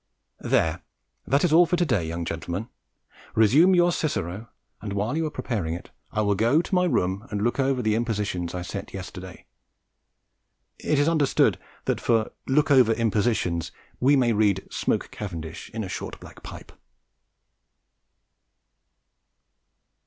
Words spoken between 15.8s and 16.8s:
a short black pipe."